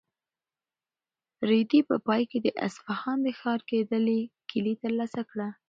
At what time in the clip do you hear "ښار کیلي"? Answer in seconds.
3.39-4.73